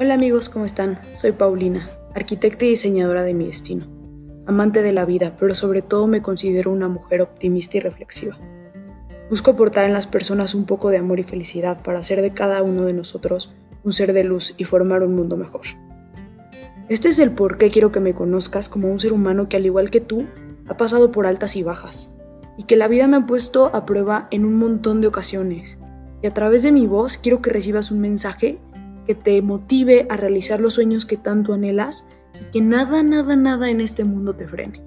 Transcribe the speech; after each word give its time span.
Hola 0.00 0.14
amigos, 0.14 0.48
¿cómo 0.48 0.64
están? 0.64 0.96
Soy 1.10 1.32
Paulina, 1.32 1.90
arquitecta 2.14 2.64
y 2.64 2.68
diseñadora 2.68 3.24
de 3.24 3.34
mi 3.34 3.46
destino, 3.46 3.88
amante 4.46 4.80
de 4.80 4.92
la 4.92 5.04
vida, 5.04 5.34
pero 5.36 5.56
sobre 5.56 5.82
todo 5.82 6.06
me 6.06 6.22
considero 6.22 6.70
una 6.70 6.86
mujer 6.86 7.20
optimista 7.20 7.78
y 7.78 7.80
reflexiva. 7.80 8.38
Busco 9.28 9.50
aportar 9.50 9.86
en 9.86 9.92
las 9.92 10.06
personas 10.06 10.54
un 10.54 10.66
poco 10.66 10.90
de 10.90 10.98
amor 10.98 11.18
y 11.18 11.24
felicidad 11.24 11.82
para 11.82 11.98
hacer 11.98 12.22
de 12.22 12.32
cada 12.32 12.62
uno 12.62 12.84
de 12.84 12.92
nosotros 12.92 13.56
un 13.82 13.90
ser 13.90 14.12
de 14.12 14.22
luz 14.22 14.54
y 14.56 14.62
formar 14.62 15.02
un 15.02 15.16
mundo 15.16 15.36
mejor. 15.36 15.62
Este 16.88 17.08
es 17.08 17.18
el 17.18 17.32
por 17.32 17.58
qué 17.58 17.68
quiero 17.68 17.90
que 17.90 17.98
me 17.98 18.14
conozcas 18.14 18.68
como 18.68 18.92
un 18.92 19.00
ser 19.00 19.12
humano 19.12 19.48
que 19.48 19.56
al 19.56 19.66
igual 19.66 19.90
que 19.90 20.00
tú 20.00 20.26
ha 20.68 20.76
pasado 20.76 21.10
por 21.10 21.26
altas 21.26 21.56
y 21.56 21.64
bajas, 21.64 22.14
y 22.56 22.62
que 22.62 22.76
la 22.76 22.86
vida 22.86 23.08
me 23.08 23.16
ha 23.16 23.26
puesto 23.26 23.74
a 23.74 23.84
prueba 23.84 24.28
en 24.30 24.44
un 24.44 24.58
montón 24.58 25.00
de 25.00 25.08
ocasiones. 25.08 25.80
Y 26.22 26.28
a 26.28 26.34
través 26.34 26.62
de 26.62 26.70
mi 26.70 26.86
voz 26.86 27.18
quiero 27.18 27.42
que 27.42 27.50
recibas 27.50 27.90
un 27.90 27.98
mensaje 27.98 28.60
que 29.08 29.14
te 29.14 29.40
motive 29.40 30.06
a 30.10 30.18
realizar 30.18 30.60
los 30.60 30.74
sueños 30.74 31.06
que 31.06 31.16
tanto 31.16 31.54
anhelas 31.54 32.06
y 32.38 32.52
que 32.52 32.60
nada, 32.60 33.02
nada, 33.02 33.36
nada 33.36 33.70
en 33.70 33.80
este 33.80 34.04
mundo 34.04 34.36
te 34.36 34.46
frene. 34.46 34.82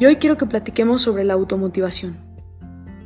Y 0.00 0.06
hoy 0.06 0.16
quiero 0.16 0.36
que 0.36 0.46
platiquemos 0.46 1.02
sobre 1.02 1.22
la 1.22 1.34
automotivación. 1.34 2.16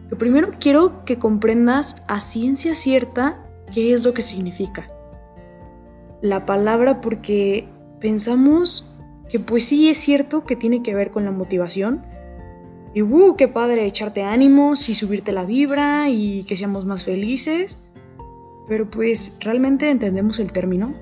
Lo 0.09 0.17
primero 0.17 0.53
quiero 0.59 1.05
que 1.05 1.19
comprendas 1.19 2.03
a 2.09 2.21
ciencia 2.21 2.75
cierta 2.75 3.47
qué 3.75 3.93
es 3.93 4.05
lo 4.05 4.15
que 4.15 4.23
significa. 4.23 4.91
La 6.23 6.47
palabra 6.47 7.03
porque 7.03 7.69
pensamos 8.01 8.97
que 9.29 9.39
pues 9.39 9.65
sí 9.65 9.91
es 9.91 9.99
cierto 9.99 10.45
que 10.45 10.57
tiene 10.57 10.83
que 10.83 10.95
ver 10.95 11.11
con 11.11 11.27
la 11.27 11.31
motivación, 11.31 12.07
y 12.95 13.03
uh, 13.03 13.37
qué 13.37 13.49
padre 13.49 13.87
echarte 13.87 14.23
ánimos 14.23 14.89
y 14.89 14.95
subirte 14.95 15.33
la 15.33 15.45
vibra 15.45 16.09
y 16.09 16.45
que 16.45 16.57
seamos 16.57 16.87
más 16.87 17.05
felices. 17.05 17.82
Pero 18.73 18.89
pues, 18.89 19.37
¿realmente 19.41 19.91
entendemos 19.91 20.41
el 20.41 20.51
término? 20.51 20.95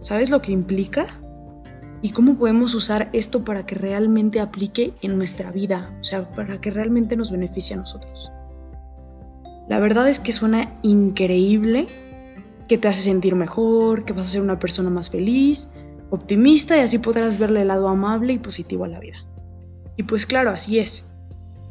¿Sabes 0.00 0.28
lo 0.28 0.42
que 0.42 0.52
implica? 0.52 1.06
¿Y 2.02 2.10
cómo 2.10 2.36
podemos 2.36 2.74
usar 2.74 3.08
esto 3.14 3.42
para 3.42 3.64
que 3.64 3.74
realmente 3.74 4.38
aplique 4.38 4.92
en 5.00 5.16
nuestra 5.16 5.50
vida? 5.50 5.96
O 5.98 6.04
sea, 6.04 6.30
para 6.34 6.60
que 6.60 6.70
realmente 6.70 7.16
nos 7.16 7.30
beneficie 7.30 7.74
a 7.74 7.78
nosotros. 7.78 8.30
La 9.66 9.80
verdad 9.80 10.10
es 10.10 10.20
que 10.20 10.30
suena 10.30 10.74
increíble, 10.82 11.86
que 12.68 12.76
te 12.76 12.86
hace 12.86 13.00
sentir 13.00 13.34
mejor, 13.34 14.04
que 14.04 14.12
vas 14.12 14.24
a 14.24 14.32
ser 14.32 14.42
una 14.42 14.58
persona 14.58 14.90
más 14.90 15.08
feliz, 15.08 15.72
optimista 16.10 16.76
y 16.76 16.80
así 16.80 16.98
podrás 16.98 17.38
verle 17.38 17.62
el 17.62 17.68
lado 17.68 17.88
amable 17.88 18.34
y 18.34 18.38
positivo 18.38 18.84
a 18.84 18.88
la 18.88 19.00
vida. 19.00 19.16
Y 19.96 20.02
pues 20.02 20.26
claro, 20.26 20.50
así 20.50 20.80
es. 20.80 21.10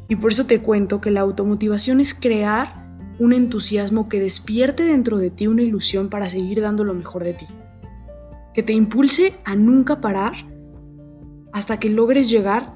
Y 0.08 0.16
por 0.16 0.32
eso 0.32 0.44
te 0.46 0.58
cuento 0.58 1.00
que 1.00 1.12
la 1.12 1.20
automotivación 1.20 2.00
es 2.00 2.14
crear 2.14 2.84
un 3.18 3.32
entusiasmo 3.32 4.08
que 4.08 4.20
despierte 4.20 4.84
dentro 4.84 5.18
de 5.18 5.30
ti 5.30 5.46
una 5.46 5.62
ilusión 5.62 6.08
para 6.08 6.28
seguir 6.28 6.60
dando 6.60 6.84
lo 6.84 6.94
mejor 6.94 7.24
de 7.24 7.34
ti. 7.34 7.46
Que 8.54 8.62
te 8.62 8.72
impulse 8.72 9.34
a 9.44 9.54
nunca 9.54 10.00
parar 10.00 10.34
hasta 11.52 11.78
que 11.78 11.88
logres 11.88 12.28
llegar 12.28 12.74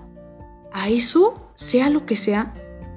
a 0.73 0.89
eso, 0.89 1.51
sea 1.55 1.91
lo 1.91 2.07
que 2.07 2.17
sea, 2.17 2.55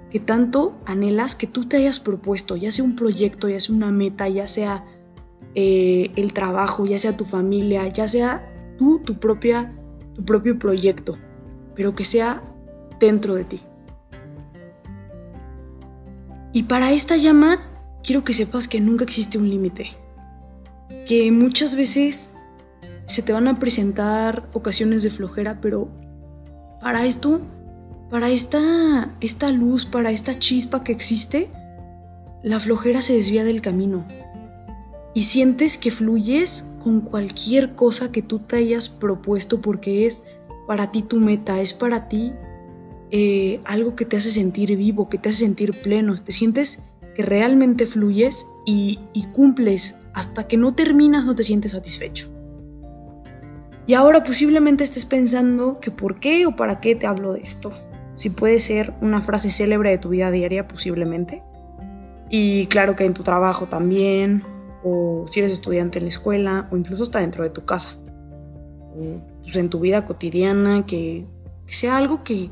que 0.09 0.19
tanto 0.19 0.77
anhelas 0.85 1.35
que 1.35 1.47
tú 1.47 1.65
te 1.65 1.77
hayas 1.77 1.99
propuesto, 1.99 2.55
ya 2.55 2.71
sea 2.71 2.85
un 2.85 2.95
proyecto, 2.95 3.49
ya 3.49 3.59
sea 3.59 3.75
una 3.75 3.91
meta, 3.91 4.29
ya 4.29 4.47
sea 4.47 4.85
eh, 5.55 6.11
el 6.15 6.33
trabajo, 6.33 6.85
ya 6.85 6.97
sea 6.99 7.17
tu 7.17 7.25
familia, 7.25 7.87
ya 7.87 8.07
sea 8.07 8.75
tú, 8.77 8.99
tu, 8.99 9.19
propia, 9.19 9.75
tu 10.13 10.23
propio 10.23 10.57
proyecto, 10.57 11.17
pero 11.75 11.95
que 11.95 12.03
sea 12.03 12.43
dentro 12.99 13.35
de 13.35 13.43
ti. 13.43 13.61
Y 16.53 16.63
para 16.63 16.91
esta 16.91 17.17
llama 17.17 17.59
quiero 18.03 18.23
que 18.23 18.33
sepas 18.33 18.67
que 18.67 18.79
nunca 18.79 19.03
existe 19.03 19.39
un 19.39 19.49
límite, 19.49 19.87
que 21.07 21.31
muchas 21.31 21.75
veces 21.75 22.33
se 23.05 23.23
te 23.23 23.33
van 23.33 23.47
a 23.47 23.59
presentar 23.59 24.47
ocasiones 24.53 25.01
de 25.01 25.09
flojera, 25.09 25.59
pero 25.59 25.89
para 26.79 27.05
esto, 27.05 27.41
para 28.11 28.29
esta, 28.29 29.15
esta 29.19 29.51
luz, 29.51 29.85
para 29.85 30.11
esta 30.11 30.37
chispa 30.37 30.83
que 30.83 30.91
existe, 30.91 31.49
la 32.43 32.59
flojera 32.59 33.01
se 33.01 33.13
desvía 33.13 33.43
del 33.43 33.61
camino. 33.61 34.05
Y 35.15 35.23
sientes 35.23 35.77
que 35.77 35.91
fluyes 35.91 36.75
con 36.83 37.01
cualquier 37.01 37.75
cosa 37.75 38.11
que 38.11 38.21
tú 38.21 38.39
te 38.39 38.57
hayas 38.57 38.89
propuesto 38.89 39.61
porque 39.61 40.05
es 40.05 40.23
para 40.67 40.91
ti 40.91 41.01
tu 41.01 41.19
meta, 41.19 41.61
es 41.61 41.73
para 41.73 42.07
ti 42.07 42.33
eh, 43.15 43.61
algo 43.65 43.95
que 43.95 44.05
te 44.05 44.17
hace 44.17 44.31
sentir 44.31 44.75
vivo, 44.75 45.07
que 45.07 45.19
te 45.19 45.29
hace 45.29 45.45
sentir 45.45 45.79
pleno, 45.83 46.19
te 46.19 46.31
sientes 46.31 46.81
que 47.13 47.21
realmente 47.21 47.85
fluyes 47.85 48.47
y, 48.65 48.99
y 49.13 49.27
cumples 49.27 49.99
hasta 50.15 50.47
que 50.47 50.57
no 50.57 50.73
terminas 50.73 51.27
no 51.27 51.35
te 51.35 51.43
sientes 51.43 51.73
satisfecho. 51.73 52.33
Y 53.85 53.93
ahora 53.93 54.23
posiblemente 54.23 54.83
estés 54.83 55.05
pensando 55.05 55.79
que 55.79 55.91
por 55.91 56.19
qué 56.19 56.47
o 56.47 56.55
para 56.55 56.79
qué 56.79 56.95
te 56.95 57.05
hablo 57.05 57.33
de 57.33 57.41
esto. 57.41 57.71
Si 58.15 58.31
puede 58.31 58.57
ser 58.57 58.95
una 58.99 59.21
frase 59.21 59.51
célebre 59.51 59.91
de 59.91 59.99
tu 59.99 60.09
vida 60.09 60.31
diaria, 60.31 60.67
posiblemente. 60.67 61.43
Y 62.31 62.65
claro 62.65 62.95
que 62.95 63.05
en 63.05 63.13
tu 63.13 63.21
trabajo 63.21 63.67
también, 63.67 64.41
o 64.83 65.25
si 65.29 65.39
eres 65.39 65.51
estudiante 65.51 65.99
en 65.99 66.05
la 66.05 66.09
escuela, 66.09 66.67
o 66.71 66.77
incluso 66.77 67.03
hasta 67.03 67.19
dentro 67.19 67.43
de 67.43 67.51
tu 67.51 67.63
casa. 67.63 67.95
O 68.95 69.21
pues, 69.43 69.55
en 69.55 69.69
tu 69.69 69.81
vida 69.81 70.03
cotidiana, 70.03 70.87
que 70.87 71.27
sea 71.67 71.97
algo 71.97 72.23
que, 72.23 72.49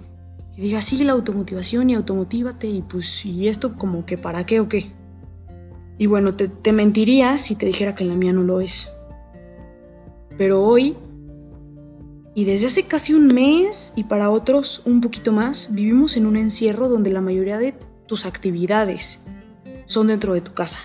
que 0.55 0.61
diga, 0.61 0.81
sigue 0.81 1.05
la 1.05 1.13
automotivación 1.13 1.89
y 1.89 1.95
automotívate 1.95 2.67
y 2.67 2.81
pues, 2.81 3.25
y 3.25 3.47
esto 3.47 3.77
como 3.77 4.05
que 4.05 4.17
para 4.17 4.45
qué 4.45 4.59
o 4.59 4.67
qué. 4.67 4.91
Y 5.97 6.07
bueno, 6.07 6.35
te, 6.35 6.47
te 6.47 6.71
mentiría 6.71 7.37
si 7.37 7.55
te 7.55 7.65
dijera 7.65 7.95
que 7.95 8.05
la 8.05 8.15
mía 8.15 8.33
no 8.33 8.43
lo 8.43 8.59
es. 8.59 8.91
Pero 10.37 10.63
hoy, 10.63 10.97
y 12.33 12.45
desde 12.45 12.67
hace 12.67 12.83
casi 12.83 13.13
un 13.13 13.27
mes 13.27 13.93
y 13.95 14.05
para 14.05 14.29
otros 14.29 14.81
un 14.85 15.01
poquito 15.01 15.31
más, 15.31 15.73
vivimos 15.73 16.17
en 16.17 16.25
un 16.25 16.37
encierro 16.37 16.89
donde 16.89 17.11
la 17.11 17.21
mayoría 17.21 17.57
de 17.57 17.75
tus 18.07 18.25
actividades 18.25 19.25
son 19.85 20.07
dentro 20.07 20.33
de 20.33 20.41
tu 20.41 20.53
casa. 20.53 20.79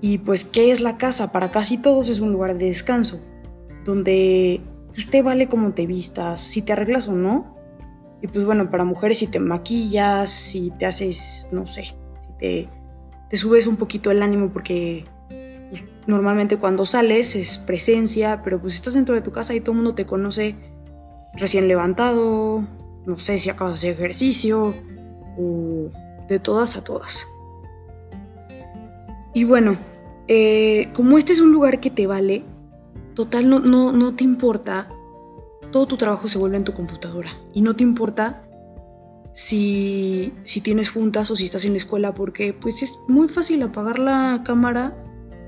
Y 0.00 0.18
pues, 0.18 0.44
¿qué 0.44 0.70
es 0.70 0.80
la 0.80 0.96
casa? 0.96 1.32
Para 1.32 1.50
casi 1.50 1.78
todos 1.78 2.08
es 2.08 2.20
un 2.20 2.32
lugar 2.32 2.56
de 2.56 2.66
descanso, 2.66 3.22
donde 3.84 4.60
usted 4.96 5.22
vale 5.22 5.48
como 5.48 5.72
te 5.72 5.86
vistas, 5.86 6.42
si 6.42 6.62
te 6.62 6.72
arreglas 6.72 7.08
o 7.08 7.12
no, 7.12 7.49
y 8.22 8.26
pues 8.26 8.44
bueno, 8.44 8.70
para 8.70 8.84
mujeres 8.84 9.18
si 9.18 9.26
te 9.26 9.38
maquillas, 9.38 10.30
si 10.30 10.70
te 10.72 10.86
haces, 10.86 11.48
no 11.52 11.66
sé, 11.66 11.84
si 11.84 12.68
te, 13.28 13.36
subes 13.36 13.66
un 13.66 13.76
poquito 13.76 14.10
el 14.10 14.22
ánimo 14.22 14.50
porque 14.50 15.04
pues, 15.70 15.82
normalmente 16.06 16.58
cuando 16.58 16.84
sales 16.84 17.34
es 17.34 17.58
presencia, 17.58 18.42
pero 18.42 18.60
pues 18.60 18.74
estás 18.74 18.94
dentro 18.94 19.14
de 19.14 19.22
tu 19.22 19.32
casa 19.32 19.54
y 19.54 19.60
todo 19.60 19.72
el 19.72 19.76
mundo 19.76 19.94
te 19.94 20.04
conoce 20.04 20.54
recién 21.34 21.68
levantado, 21.68 22.64
no 23.06 23.18
sé 23.18 23.38
si 23.38 23.48
acabas 23.48 23.80
de 23.80 23.90
hacer 23.90 24.02
ejercicio 24.02 24.74
o 25.38 25.90
de 26.28 26.38
todas 26.38 26.76
a 26.76 26.84
todas. 26.84 27.26
Y 29.32 29.44
bueno, 29.44 29.76
eh, 30.28 30.90
como 30.92 31.16
este 31.16 31.32
es 31.32 31.40
un 31.40 31.52
lugar 31.52 31.80
que 31.80 31.90
te 31.90 32.06
vale, 32.06 32.44
total 33.14 33.48
no, 33.48 33.60
no, 33.60 33.92
no 33.92 34.14
te 34.14 34.24
importa 34.24 34.88
todo 35.70 35.86
tu 35.86 35.96
trabajo 35.96 36.28
se 36.28 36.38
vuelve 36.38 36.56
en 36.56 36.64
tu 36.64 36.72
computadora 36.72 37.30
y 37.52 37.62
no 37.62 37.76
te 37.76 37.82
importa 37.82 38.42
si, 39.32 40.32
si 40.44 40.60
tienes 40.60 40.90
juntas 40.90 41.30
o 41.30 41.36
si 41.36 41.44
estás 41.44 41.64
en 41.64 41.72
la 41.72 41.78
escuela 41.78 42.14
porque 42.14 42.52
pues 42.52 42.82
es 42.82 42.98
muy 43.08 43.28
fácil 43.28 43.62
apagar 43.62 43.98
la 43.98 44.42
cámara 44.44 44.96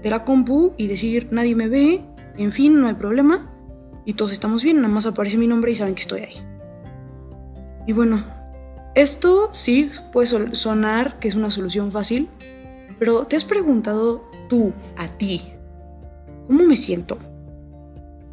de 0.02 0.10
la 0.10 0.24
compu 0.24 0.72
y 0.76 0.86
decir 0.88 1.28
nadie 1.30 1.54
me 1.54 1.68
ve, 1.68 2.04
en 2.36 2.52
fin, 2.52 2.80
no 2.80 2.88
hay 2.88 2.94
problema 2.94 3.50
y 4.04 4.14
todos 4.14 4.32
estamos 4.32 4.62
bien, 4.62 4.76
nada 4.76 4.88
más 4.88 5.06
aparece 5.06 5.36
mi 5.36 5.46
nombre 5.46 5.72
y 5.72 5.76
saben 5.76 5.94
que 5.94 6.02
estoy 6.02 6.20
ahí. 6.22 6.34
Y 7.86 7.92
bueno, 7.92 8.22
esto 8.94 9.50
sí 9.52 9.90
puede 10.12 10.54
sonar 10.54 11.18
que 11.18 11.28
es 11.28 11.34
una 11.34 11.50
solución 11.50 11.90
fácil, 11.90 12.28
pero 12.98 13.26
¿te 13.26 13.36
has 13.36 13.44
preguntado 13.44 14.24
tú, 14.48 14.72
a 14.96 15.08
ti, 15.08 15.52
cómo 16.46 16.64
me 16.64 16.76
siento? 16.76 17.18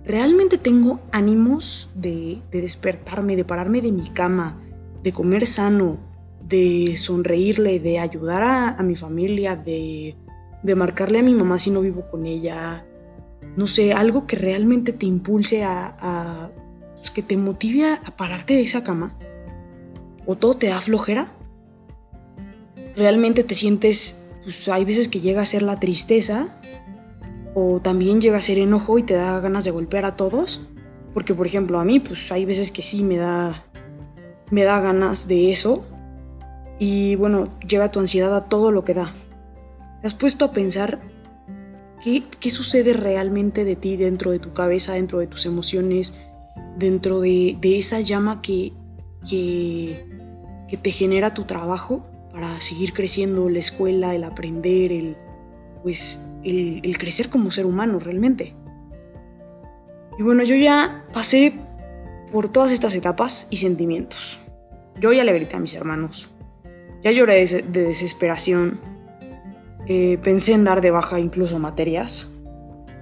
¿Realmente 0.10 0.58
tengo 0.58 1.00
ánimos 1.12 1.92
de, 1.94 2.42
despertarme, 2.52 3.36
de 3.36 3.46
pararme 3.46 3.80
de 3.80 3.92
mi 3.92 4.10
cama, 4.10 4.60
de 5.04 5.14
comer 5.14 5.46
sano, 5.46 6.00
de 6.42 6.96
sonreírle, 6.98 7.80
de 7.80 8.00
ayudar 8.00 8.42
a, 8.76 8.82
mi 8.82 8.96
familia, 8.96 9.56
de, 9.56 10.16
marcarle 10.76 11.20
a 11.20 11.22
mi 11.22 11.36
mamá 11.36 11.60
si 11.60 11.70
no 11.70 11.82
vivo 11.82 12.10
con 12.10 12.26
ella? 12.26 12.88
No 13.56 13.68
sé, 13.68 13.94
algo 13.94 14.26
que 14.26 14.36
realmente 14.36 14.94
te 14.94 15.06
impulse 15.06 15.64
a, 15.64 16.50
pues, 16.98 17.12
que 17.12 17.22
te 17.22 17.38
motive 17.38 17.86
a, 17.86 18.02
pararte 18.18 18.56
de 18.56 18.62
esa 18.62 18.84
cama. 18.84 19.16
¿O 20.26 20.36
todo 20.36 20.56
te 20.56 20.70
da 20.70 20.82
flojera? 20.82 21.32
¿Realmente 22.96 23.44
te 23.44 23.54
sientes, 23.54 24.24
pues 24.44 24.68
hay 24.70 24.86
veces 24.86 25.08
que 25.08 25.20
llega 25.20 25.44
a 25.44 25.46
ser 25.46 25.62
la 25.62 25.80
tristeza 25.80 26.59
también 27.84 28.22
llega 28.22 28.38
a 28.38 28.42
ser 28.42 28.58
enojo 28.58 29.00
y 29.00 29.04
te 29.04 29.14
da 29.16 29.40
ganas 29.40 29.64
de 29.64 29.72
golpear 29.72 30.06
a 30.06 30.16
todos. 30.16 30.68
Porque, 31.14 31.34
por 31.34 31.48
ejemplo, 31.48 31.80
a 31.80 31.86
mí, 31.86 32.00
pues 32.00 32.32
hay 32.32 32.46
veces 32.46 32.72
que 32.72 32.84
sí 32.84 33.04
me 33.04 33.18
da, 33.18 33.66
me 34.52 34.64
da 34.64 34.80
ganas 34.80 35.28
de 35.28 35.50
eso. 35.50 35.86
Y 36.80 37.16
bueno, 37.16 37.48
llega 37.68 37.92
tu 37.92 38.00
ansiedad 38.00 38.36
a 38.36 38.42
todo 38.42 38.72
lo 38.72 38.86
que 38.86 38.94
da. 38.94 39.14
¿Te 40.02 40.08
has 40.08 40.14
puesto 40.14 40.46
a 40.46 40.52
pensar 40.52 41.00
¿Qué, 42.02 42.24
¿Qué, 42.40 42.50
sucede 42.50 42.94
realmente 42.94 43.66
de 43.66 43.76
ti 43.76 43.98
dentro 43.98 44.32
de 44.32 44.40
tu 44.40 44.54
cabeza, 44.54 44.94
dentro 44.94 45.20
de 45.20 45.28
tus 45.28 45.46
emociones, 45.46 46.14
dentro 46.78 47.20
de, 47.20 47.58
esa 47.62 48.00
llama 48.00 48.42
que, 48.42 48.72
que, 49.30 50.06
te 50.82 50.92
genera 50.92 51.34
tu 51.34 51.44
trabajo 51.44 52.06
para 52.32 52.62
seguir 52.62 52.94
creciendo, 52.94 53.50
la 53.50 53.60
escuela, 53.60 54.16
el 54.16 54.24
aprender, 54.24 54.94
el, 54.94 55.18
pues, 55.84 56.26
el, 56.44 56.98
crecer 56.98 57.30
como 57.30 57.52
ser 57.52 57.66
humano 57.66 58.00
realmente? 58.00 58.56
Y 60.18 60.24
bueno, 60.24 60.44
yo 60.44 60.56
ya 60.56 61.06
pasé 61.14 61.54
por 62.32 62.50
todas 62.50 62.72
estas 62.72 62.94
etapas 62.94 63.48
y 63.50 63.58
sentimientos. 63.58 64.40
Yo 65.00 65.14
ya 65.14 65.24
le 65.24 65.34
grité 65.34 65.56
a 65.56 65.60
mis 65.60 65.74
hermanos, 65.74 66.30
ya 67.02 67.12
lloré 67.12 67.46
de, 67.46 67.62
de 67.62 67.84
desesperación, 67.84 68.80
eh, 69.92 70.20
pensé 70.22 70.54
en 70.54 70.66
dar 70.66 70.82
de 70.82 70.92
baja 70.92 71.20
incluso 71.20 71.58
materias 71.58 72.36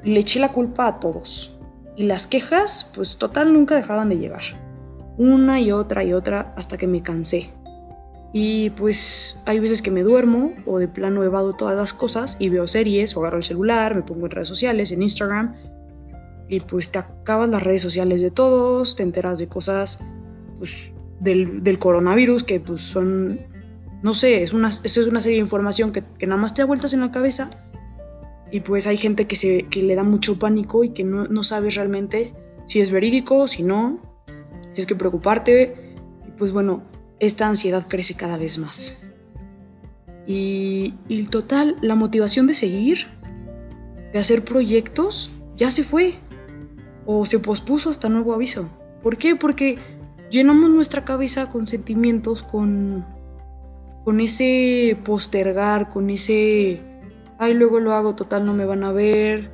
y 0.05 0.11
le 0.11 0.21
eché 0.21 0.39
la 0.39 0.53
culpa 0.53 0.87
a 0.87 0.99
todos. 1.01 1.59
Y 1.97 2.03
las 2.03 2.27
quejas, 2.27 2.89
pues 2.95 3.17
total, 3.17 3.51
nunca 3.51 3.75
dejaban 3.75 4.07
de 4.07 4.17
llegar. 4.17 4.43
Una 5.17 5.59
y 5.59 5.71
otra 5.73 6.05
y 6.05 6.13
otra 6.13 6.53
hasta 6.55 6.77
que 6.77 6.87
me 6.87 7.01
cansé. 7.01 7.51
Y 8.33 8.71
pues 8.71 9.41
hay 9.45 9.59
veces 9.59 9.81
que 9.81 9.89
me 9.89 10.03
duermo 10.03 10.53
o 10.65 10.79
de 10.79 10.87
plano 10.87 11.23
evado 11.23 11.53
todas 11.53 11.75
las 11.75 11.93
cosas 11.93 12.37
y 12.39 12.49
veo 12.49 12.67
series 12.67 13.15
o 13.15 13.21
agarro 13.21 13.37
el 13.37 13.43
celular, 13.43 13.95
me 13.95 14.01
pongo 14.01 14.25
en 14.25 14.31
redes 14.31 14.47
sociales, 14.47 14.91
en 14.91 15.01
Instagram. 15.01 15.55
Y 16.49 16.59
pues 16.61 16.91
te 16.91 16.99
acabas 16.99 17.49
las 17.49 17.63
redes 17.63 17.81
sociales 17.81 18.21
de 18.21 18.31
todos, 18.31 18.95
te 18.95 19.03
enteras 19.03 19.39
de 19.39 19.47
cosas 19.47 19.99
pues, 20.59 20.93
del, 21.19 21.63
del 21.63 21.79
coronavirus 21.79 22.43
que 22.43 22.59
pues 22.59 22.81
son 22.81 23.39
no 24.01 24.13
sé, 24.13 24.43
es 24.43 24.53
una, 24.53 24.69
es 24.69 24.97
una 24.97 25.21
serie 25.21 25.37
de 25.37 25.43
información 25.43 25.91
que, 25.91 26.03
nada 26.25 26.39
más 26.39 26.53
te 26.53 26.61
da 26.61 26.65
vueltas 26.65 26.93
en 26.93 27.01
la 27.01 27.11
cabeza 27.11 27.49
y 28.51 28.61
pues 28.61 28.87
hay 28.87 28.97
gente 28.97 29.25
que, 29.25 29.35
se, 29.35 29.63
que 29.63 29.81
le 29.81 29.95
da 29.95 30.03
mucho 30.03 30.39
pánico 30.39 30.83
y 30.83 30.89
que 30.89 31.03
no, 31.03 31.25
no 31.25 31.43
sabes 31.43 31.75
realmente 31.75 32.33
si 32.65 32.79
es 32.79 32.91
verídico, 32.91 33.47
si 33.47 33.63
no, 33.63 33.99
si 34.71 34.81
es 34.81 34.87
que 34.87 34.95
preocuparte. 34.95 35.95
Y 36.27 36.31
pues 36.31 36.51
bueno, 36.51 36.83
esta 37.19 37.47
ansiedad 37.47 37.87
crece 37.87 38.15
cada 38.15 38.37
vez 38.37 38.57
más. 38.57 39.03
Y, 40.25 40.93
y 41.07 41.23
total, 41.23 41.77
la 41.81 41.95
motivación 41.95 42.47
de 42.47 42.53
seguir, 42.53 43.07
de 44.13 44.19
hacer 44.19 44.43
proyectos, 44.43 45.31
ya 45.55 45.71
se 45.71 45.83
fue. 45.83 46.15
O 47.05 47.25
se 47.25 47.39
pospuso 47.39 47.89
hasta 47.89 48.09
nuevo 48.09 48.33
aviso. 48.33 48.69
¿Por 49.01 49.17
qué? 49.17 49.35
Porque 49.35 49.77
llenamos 50.29 50.69
nuestra 50.69 51.05
cabeza 51.05 51.49
con 51.49 51.65
sentimientos, 51.65 52.43
con 52.43 53.05
con 54.07 54.21
ese 54.21 54.97
postergar, 55.03 55.89
con 55.89 56.09
ese, 56.09 56.79
ay, 57.39 57.53
luego 57.53 57.81
lo 57.81 57.93
hago, 57.93 58.15
total, 58.15 58.45
no 58.45 58.53
me 58.53 58.63
van 58.63 58.85
a 58.85 58.93
ver, 58.93 59.51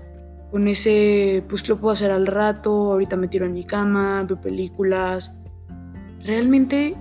con 0.52 0.68
ese, 0.68 1.44
pues 1.50 1.68
lo 1.68 1.80
puedo 1.80 1.92
hacer 1.92 2.12
al 2.12 2.28
rato, 2.28 2.92
ahorita 2.92 3.16
me 3.16 3.28
tiro 3.28 3.48
en 3.48 3.54
mi 3.54 3.64
cama, 3.64 4.24
veo 4.30 4.40
películas. 4.40 5.40
Realmente 6.24 6.96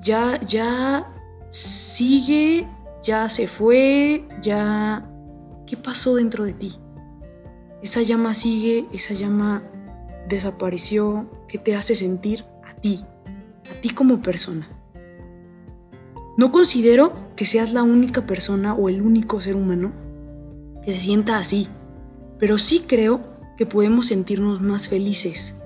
ya, 0.00 0.40
ya 0.40 1.12
sigue, 1.50 2.66
ya 3.02 3.28
se 3.28 3.46
fue, 3.46 4.26
ya... 4.42 5.10
¿Qué 5.66 5.76
pasó 5.76 6.14
dentro 6.14 6.44
de 6.44 6.52
ti? 6.52 6.78
Esa 7.82 8.02
llama 8.02 8.34
sigue, 8.34 8.86
esa 8.92 9.14
llama 9.14 9.64
desapareció. 10.28 11.28
¿Qué 11.48 11.58
te 11.58 11.74
hace 11.74 11.96
sentir 11.96 12.44
a 12.64 12.76
ti? 12.76 13.04
A 13.70 13.80
ti 13.80 13.90
como 13.90 14.22
persona. 14.22 14.68
No 16.36 16.52
considero 16.52 17.12
que 17.34 17.44
seas 17.44 17.72
la 17.72 17.82
única 17.82 18.26
persona 18.26 18.74
o 18.74 18.88
el 18.88 19.02
único 19.02 19.40
ser 19.40 19.56
humano 19.56 19.92
que 20.84 20.92
se 20.92 21.00
sienta 21.00 21.38
así, 21.38 21.68
pero 22.38 22.58
sí 22.58 22.84
creo 22.86 23.20
que 23.56 23.66
podemos 23.66 24.06
sentirnos 24.06 24.60
más 24.60 24.88
felices, 24.88 25.56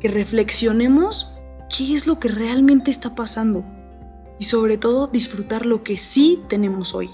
que 0.00 0.08
reflexionemos 0.08 1.37
qué 1.74 1.94
es 1.94 2.06
lo 2.06 2.18
que 2.18 2.28
realmente 2.28 2.90
está 2.90 3.14
pasando 3.14 3.64
y 4.38 4.44
sobre 4.44 4.78
todo 4.78 5.06
disfrutar 5.08 5.66
lo 5.66 5.82
que 5.82 5.96
sí 5.96 6.40
tenemos 6.48 6.94
hoy, 6.94 7.10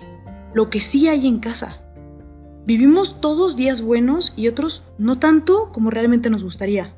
lo 0.52 0.70
que 0.70 0.80
sí 0.80 1.08
hay 1.08 1.26
en 1.26 1.38
casa. 1.38 1.80
Vivimos 2.66 3.20
todos 3.20 3.56
días 3.56 3.82
buenos 3.82 4.32
y 4.36 4.48
otros 4.48 4.84
no 4.98 5.18
tanto 5.18 5.70
como 5.72 5.90
realmente 5.90 6.30
nos 6.30 6.44
gustaría. 6.44 6.94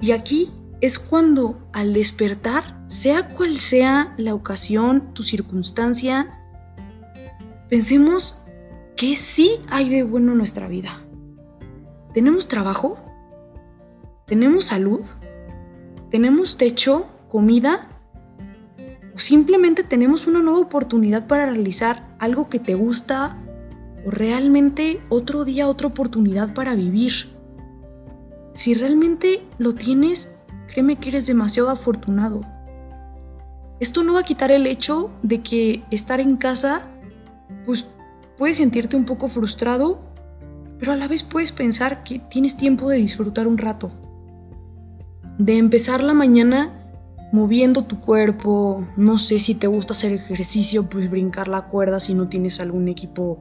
Y 0.00 0.12
aquí 0.12 0.50
es 0.80 0.98
cuando 0.98 1.58
al 1.72 1.92
despertar, 1.92 2.82
sea 2.88 3.34
cual 3.34 3.58
sea 3.58 4.14
la 4.16 4.34
ocasión, 4.34 5.14
tu 5.14 5.22
circunstancia, 5.22 6.40
pensemos 7.68 8.42
que 8.96 9.16
sí 9.16 9.52
hay 9.68 9.88
de 9.88 10.02
bueno 10.02 10.32
en 10.32 10.38
nuestra 10.38 10.68
vida. 10.68 10.90
¿Tenemos 12.12 12.48
trabajo? 12.48 12.98
¿Tenemos 14.26 14.66
salud? 14.66 15.00
¿Tenemos 16.14 16.58
techo? 16.58 17.08
¿Comida? 17.28 17.88
¿O 19.16 19.18
simplemente 19.18 19.82
tenemos 19.82 20.28
una 20.28 20.42
nueva 20.42 20.60
oportunidad 20.60 21.26
para 21.26 21.46
realizar 21.46 22.14
algo 22.20 22.48
que 22.48 22.60
te 22.60 22.76
gusta? 22.76 23.36
¿O 24.06 24.12
realmente 24.12 25.00
otro 25.08 25.44
día 25.44 25.66
otra 25.66 25.88
oportunidad 25.88 26.54
para 26.54 26.76
vivir? 26.76 27.36
Si 28.52 28.74
realmente 28.74 29.42
lo 29.58 29.74
tienes, 29.74 30.40
créeme 30.68 31.00
que 31.00 31.08
eres 31.08 31.26
demasiado 31.26 31.68
afortunado. 31.68 32.42
Esto 33.80 34.04
no 34.04 34.12
va 34.12 34.20
a 34.20 34.24
quitar 34.24 34.52
el 34.52 34.68
hecho 34.68 35.10
de 35.24 35.42
que 35.42 35.82
estar 35.90 36.20
en 36.20 36.36
casa, 36.36 36.86
pues 37.66 37.86
puedes 38.38 38.58
sentirte 38.58 38.94
un 38.94 39.04
poco 39.04 39.26
frustrado, 39.26 39.98
pero 40.78 40.92
a 40.92 40.96
la 40.96 41.08
vez 41.08 41.24
puedes 41.24 41.50
pensar 41.50 42.04
que 42.04 42.20
tienes 42.20 42.56
tiempo 42.56 42.88
de 42.88 42.98
disfrutar 42.98 43.48
un 43.48 43.58
rato. 43.58 44.03
De 45.38 45.58
empezar 45.58 46.02
la 46.02 46.14
mañana 46.14 46.72
moviendo 47.32 47.84
tu 47.84 48.00
cuerpo, 48.00 48.86
no 48.96 49.18
sé 49.18 49.40
si 49.40 49.56
te 49.56 49.66
gusta 49.66 49.92
hacer 49.92 50.12
ejercicio, 50.12 50.88
pues 50.88 51.10
brincar 51.10 51.48
la 51.48 51.62
cuerda 51.62 51.98
si 51.98 52.14
no 52.14 52.28
tienes 52.28 52.60
algún 52.60 52.86
equipo 52.86 53.40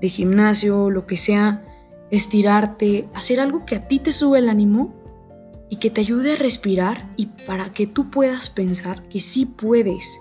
de 0.00 0.08
gimnasio, 0.08 0.88
lo 0.88 1.06
que 1.06 1.18
sea, 1.18 1.62
estirarte, 2.10 3.08
hacer 3.14 3.40
algo 3.40 3.66
que 3.66 3.76
a 3.76 3.88
ti 3.88 3.98
te 3.98 4.12
sube 4.12 4.38
el 4.38 4.48
ánimo 4.48 4.94
y 5.68 5.76
que 5.76 5.90
te 5.90 6.00
ayude 6.00 6.32
a 6.32 6.36
respirar 6.36 7.12
y 7.16 7.26
para 7.46 7.72
que 7.74 7.86
tú 7.86 8.10
puedas 8.10 8.48
pensar 8.48 9.02
que 9.08 9.20
sí 9.20 9.44
puedes 9.44 10.18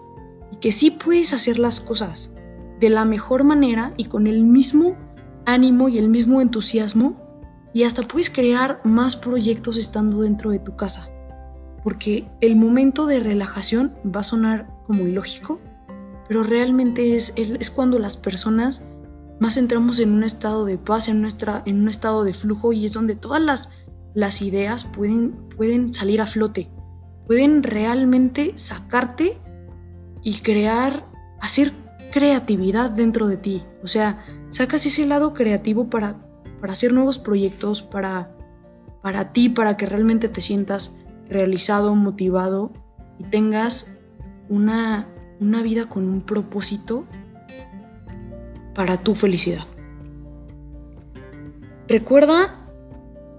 y 0.51 0.57
que 0.57 0.73
sí 0.73 0.91
puedes 0.91 1.33
hacer 1.33 1.59
las 1.59 1.79
cosas 1.79 2.35
de 2.81 2.89
la 2.89 3.05
mejor 3.05 3.45
manera 3.45 3.93
y 3.95 4.05
con 4.05 4.27
el 4.27 4.43
mismo 4.43 4.98
ánimo 5.45 5.88
y 5.88 5.98
el 5.98 6.10
mismo 6.10 6.41
entusiasmo 6.41 7.25
y 7.75 7.84
hasta 7.84 8.01
puedes 8.01 8.32
crear 8.32 8.82
más 8.84 9.15
proyectos 9.15 9.77
estando 9.77 10.22
dentro 10.22 10.50
de 10.50 10.58
tu 10.58 10.75
casa. 10.75 11.10
Porque 11.84 12.27
el 12.41 12.55
momento 12.55 13.05
de 13.05 13.20
relajación 13.20 13.94
va 14.03 14.22
a 14.22 14.24
sonar 14.24 14.67
como 14.88 15.05
ilógico, 15.05 15.60
pero 16.27 16.41
realmente 16.41 17.13
es, 17.13 17.34
es 17.36 17.70
cuando 17.70 18.00
las 18.00 18.17
personas 18.17 18.89
más 19.39 19.58
entramos 19.58 20.00
en 20.00 20.12
un 20.13 20.24
estado 20.24 20.65
de 20.65 20.79
paz, 20.79 21.10
en, 21.10 21.22
nuestra, 21.22 21.62
en 21.67 21.82
un 21.82 21.89
estado 21.89 22.24
de 22.24 22.34
flujo 22.34 22.74
y 22.74 22.86
es 22.86 22.94
donde 22.94 23.15
todas 23.15 23.41
las 23.41 23.74
las 24.15 24.41
ideas 24.41 24.86
pueden, 24.86 25.34
pueden 25.55 25.94
salir 25.94 26.22
a 26.22 26.25
flote, 26.25 26.72
pueden 27.27 27.62
realmente 27.62 28.53
sacarte 28.55 29.38
y 30.24 30.39
crear, 30.39 31.05
hacer 31.41 31.74
creatividad 32.12 32.89
dentro 32.89 33.27
de 33.27 33.38
ti. 33.38 33.63
O 33.84 33.88
sea, 33.88 34.25
sacas 34.48 34.86
ese 34.86 35.05
lado 35.05 35.34
creativo 35.34 35.89
para, 35.89 36.25
para 36.65 36.74
hacer 36.74 36.93
nuevos 36.93 37.19
proyectos, 37.19 37.84
para, 37.84 38.36
para 39.03 39.34
ti, 39.34 39.50
para 39.50 39.77
que 39.77 39.86
realmente 39.86 40.29
te 40.29 40.41
sientas 40.41 41.00
realizado, 41.29 41.93
motivado 41.93 42.74
y 43.19 43.24
tengas 43.25 44.00
una, 44.50 45.07
una 45.39 45.62
vida 45.62 45.88
con 45.88 46.10
un 46.10 46.22
propósito 46.22 47.05
para 48.74 48.98
tu 48.98 49.13
felicidad. 49.13 49.63
Recuerda 51.88 52.67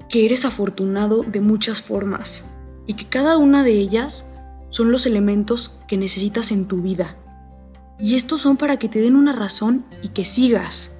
que 0.08 0.24
eres 0.24 0.44
afortunado 0.44 1.24
de 1.24 1.40
muchas 1.40 1.82
formas 1.82 2.48
y 2.86 2.94
que 2.94 3.06
cada 3.06 3.38
una 3.38 3.64
de 3.64 3.72
ellas 3.72 4.36
son 4.68 4.92
los 4.92 5.04
elementos 5.04 5.80
que 5.88 5.96
necesitas 5.96 6.52
en 6.52 6.68
tu 6.68 6.80
vida. 6.80 7.16
Y 7.98 8.14
estos 8.14 8.42
son 8.42 8.56
para 8.56 8.76
que 8.76 8.88
te 8.88 9.00
den 9.00 9.16
una 9.16 9.32
razón 9.32 9.84
y 10.00 10.10
que 10.10 10.24
sigas. 10.24 10.95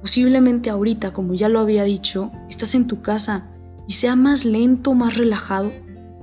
Posiblemente 0.00 0.70
ahorita, 0.70 1.12
como 1.12 1.34
ya 1.34 1.48
lo 1.48 1.60
había 1.60 1.84
dicho, 1.84 2.30
estás 2.48 2.74
en 2.74 2.86
tu 2.86 3.02
casa 3.02 3.46
y 3.86 3.94
sea 3.94 4.16
más 4.16 4.44
lento, 4.44 4.94
más 4.94 5.16
relajado, 5.16 5.72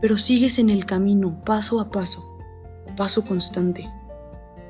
pero 0.02 0.18
sigues 0.18 0.60
en 0.60 0.70
el 0.70 0.86
camino, 0.86 1.42
paso 1.46 1.80
a 1.80 1.92
paso, 1.92 2.38
paso 2.96 3.26
constante. 3.26 3.90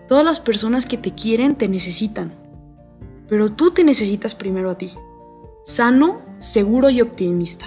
Todas 0.08 0.24
las 0.24 0.40
personas 0.40 0.86
que 0.86 0.98
te 0.98 1.12
quieren 1.12 1.56
te 1.56 1.68
necesitan, 1.68 2.34
pero 3.28 3.52
tú 3.52 3.72
te 3.72 3.84
necesitas 3.84 4.36
primero 4.36 4.70
a 4.70 4.78
ti 4.78 4.94
sano, 5.64 6.22
seguro 6.40 6.90
y 6.90 7.02
optimista. 7.02 7.66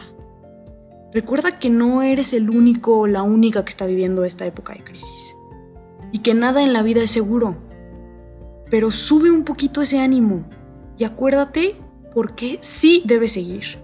Recuerda 1.13 1.59
que 1.59 1.71
no 1.71 2.03
eres 2.03 2.33
el 2.35 2.51
único 2.51 3.01
o 3.01 3.07
la 3.07 3.23
única 3.23 3.65
que 3.65 3.71
está 3.71 3.87
viviendo 3.87 4.25
esta 4.25 4.45
época 4.45 4.75
de 4.75 4.85
crisis 4.85 5.35
y 6.13 6.19
que 6.19 6.35
nada 6.35 6.63
en 6.63 6.73
la 6.73 6.83
vida 6.83 7.03
es 7.03 7.11
seguro. 7.11 7.57
Pero 8.71 8.91
sube 8.91 9.31
un 9.31 9.45
poquito 9.45 9.81
ese 9.81 9.99
ánimo 10.01 10.45
y 10.99 11.05
acuérdate 11.05 11.77
por 12.15 12.35
qué 12.35 12.59
sí 12.63 13.03
debes 13.05 13.33
seguir. 13.33 13.79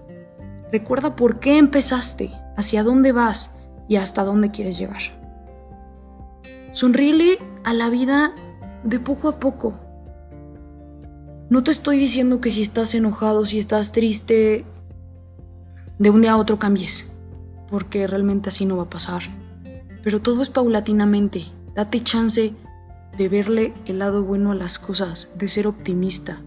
Recuerda 0.71 1.15
por 1.15 1.39
qué 1.39 1.57
empezaste, 1.57 2.31
hacia 2.57 2.83
dónde 2.83 3.11
vas 3.11 3.57
y 3.87 3.97
hasta 3.97 4.23
dónde 4.23 4.51
quieres 4.51 4.77
llegar. 4.77 5.01
Sonríele 6.71 7.37
a 7.63 7.73
la 7.73 7.89
vida 7.89 8.33
de 8.83 8.99
poco 8.99 9.29
a 9.29 9.39
poco. 9.39 9.79
No 11.49 11.63
te 11.63 11.71
estoy 11.71 11.99
diciendo 11.99 12.41
que 12.41 12.49
si 12.49 12.61
estás 12.61 12.95
enojado, 12.95 13.45
si 13.45 13.59
estás 13.59 13.91
triste, 13.91 14.65
de 15.99 16.09
un 16.09 16.21
día 16.21 16.31
a 16.31 16.37
otro 16.37 16.57
cambies, 16.57 17.11
porque 17.69 18.07
realmente 18.07 18.49
así 18.49 18.65
no 18.65 18.77
va 18.77 18.83
a 18.83 18.89
pasar. 18.89 19.21
Pero 20.03 20.21
todo 20.21 20.41
es 20.41 20.49
paulatinamente. 20.49 21.45
Date 21.75 22.03
chance 22.03 22.53
de 23.17 23.29
verle 23.29 23.73
el 23.85 23.99
lado 23.99 24.23
bueno 24.23 24.51
a 24.51 24.55
las 24.55 24.79
cosas, 24.79 25.33
de 25.37 25.47
ser 25.47 25.67
optimista. 25.67 26.41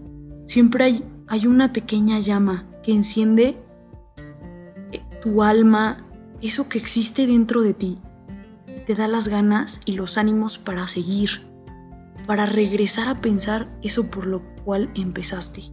Siempre 0.47 0.85
hay, 0.85 1.03
hay 1.27 1.45
una 1.45 1.73
pequeña 1.73 2.19
llama 2.19 2.65
que 2.81 2.93
enciende 2.93 3.57
eh, 4.93 5.01
tu 5.21 5.43
alma, 5.43 6.05
eso 6.41 6.69
que 6.69 6.77
existe 6.77 7.27
dentro 7.27 7.61
de 7.63 7.73
ti. 7.73 7.99
Te 8.85 8.95
da 8.95 9.09
las 9.09 9.27
ganas 9.27 9.81
y 9.83 9.91
los 9.91 10.17
ánimos 10.17 10.57
para 10.57 10.87
seguir, 10.87 11.45
para 12.25 12.45
regresar 12.45 13.09
a 13.09 13.19
pensar 13.19 13.67
eso 13.83 14.09
por 14.09 14.25
lo 14.25 14.41
cual 14.63 14.89
empezaste. 14.95 15.63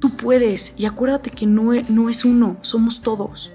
Tú 0.00 0.16
puedes 0.16 0.74
y 0.78 0.86
acuérdate 0.86 1.28
que 1.28 1.46
no, 1.46 1.74
e, 1.74 1.84
no 1.90 2.08
es 2.08 2.24
uno, 2.24 2.56
somos 2.62 3.02
todos. 3.02 3.52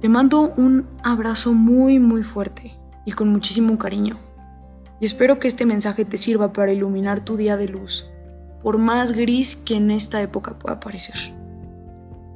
Te 0.00 0.08
mando 0.08 0.52
un 0.56 0.88
abrazo 1.04 1.52
muy 1.52 2.00
muy 2.00 2.24
fuerte 2.24 2.76
y 3.06 3.12
con 3.12 3.28
muchísimo 3.28 3.78
cariño. 3.78 4.18
Y 4.98 5.04
espero 5.04 5.38
que 5.38 5.46
este 5.46 5.66
mensaje 5.66 6.04
te 6.04 6.16
sirva 6.16 6.52
para 6.52 6.72
iluminar 6.72 7.24
tu 7.24 7.36
día 7.36 7.56
de 7.56 7.68
luz, 7.68 8.10
por 8.64 8.78
más 8.78 9.12
gris 9.12 9.56
que 9.56 9.76
en 9.76 9.90
esta 9.90 10.22
época 10.22 10.58
pueda 10.58 10.80
parecer. 10.80 11.14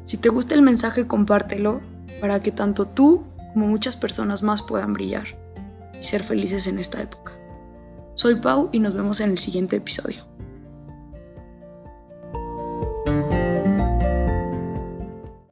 Si 0.04 0.18
te 0.18 0.28
gusta 0.28 0.54
el 0.54 0.60
mensaje, 0.60 1.06
compártelo 1.06 1.80
para 2.20 2.40
que 2.40 2.52
tanto 2.52 2.86
tú 2.86 3.24
como 3.54 3.66
muchas 3.66 3.96
personas 3.96 4.42
más 4.42 4.60
puedan 4.60 4.92
brillar 4.92 5.24
y 5.98 6.02
ser 6.02 6.22
felices 6.22 6.66
en 6.66 6.78
esta 6.78 7.00
época. 7.00 7.32
Soy 8.14 8.34
Pau 8.34 8.68
y 8.72 8.78
nos 8.78 8.94
vemos 8.94 9.20
en 9.20 9.30
el 9.30 9.38
siguiente 9.38 9.76
episodio. 9.76 10.22